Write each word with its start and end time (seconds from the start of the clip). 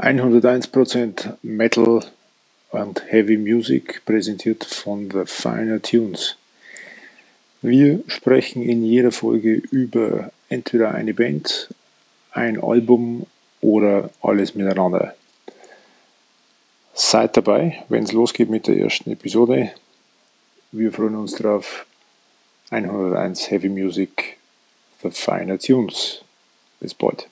101% 0.00 1.34
Metal 1.42 2.02
und 2.70 3.12
Heavy 3.12 3.36
Music 3.36 4.02
präsentiert 4.06 4.64
von 4.64 5.10
The 5.10 5.26
Finer 5.26 5.82
Tunes. 5.82 6.36
Wir 7.60 8.02
sprechen 8.06 8.62
in 8.62 8.82
jeder 8.82 9.12
Folge 9.12 9.56
über 9.70 10.32
entweder 10.48 10.94
eine 10.94 11.12
Band, 11.12 11.68
ein 12.32 12.62
Album 12.62 13.26
oder 13.60 14.08
alles 14.22 14.54
miteinander. 14.54 15.14
Seid 16.94 17.36
dabei, 17.36 17.84
wenn 17.90 18.04
es 18.04 18.12
losgeht 18.12 18.48
mit 18.48 18.68
der 18.68 18.78
ersten 18.78 19.10
Episode. 19.10 19.72
Wir 20.72 20.92
freuen 20.92 21.16
uns 21.16 21.34
drauf. 21.34 21.84
101 22.70 23.50
Heavy 23.50 23.68
Music, 23.68 24.38
The 25.02 25.10
Finer 25.10 25.58
Tunes. 25.58 26.22
Bis 26.80 26.94
bald. 26.94 27.28